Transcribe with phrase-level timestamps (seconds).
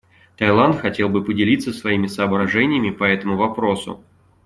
[0.35, 4.03] Таиланд хотел бы поделиться своими соображениями по этому вопросу.